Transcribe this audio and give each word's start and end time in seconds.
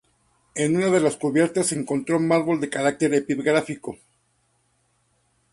En 0.55 0.75
una 0.77 0.87
de 0.87 0.99
las 0.99 1.15
cubiertas 1.15 1.67
se 1.67 1.75
encontró 1.79 2.19
mármol 2.19 2.59
de 2.59 2.71
carácter 2.71 3.13
epigráfico. 3.13 3.99